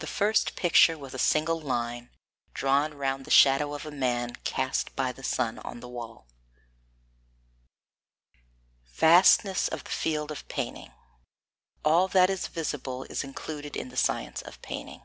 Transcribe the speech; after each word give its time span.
The 0.00 0.06
first 0.06 0.56
picture 0.56 0.98
was 0.98 1.14
a 1.14 1.18
single 1.18 1.58
line, 1.58 2.10
drawn 2.52 2.92
round 2.92 3.24
the 3.24 3.30
shadow 3.30 3.72
of 3.72 3.86
a 3.86 3.90
man 3.90 4.34
cast 4.44 4.94
by 4.94 5.10
the 5.10 5.22
sun 5.22 5.58
on 5.60 5.80
the 5.80 5.88
wall. 5.88 6.26
3. 8.34 8.36
Vastness 8.92 9.68
of 9.68 9.84
the 9.84 9.90
field 9.90 10.30
of 10.30 10.46
painting: 10.48 10.92
All 11.82 12.08
that 12.08 12.28
is 12.28 12.46
visible 12.48 13.04
is 13.04 13.24
included 13.24 13.74
in 13.74 13.88
the 13.88 13.96
science 13.96 14.42
of 14.42 14.60
painting. 14.60 15.00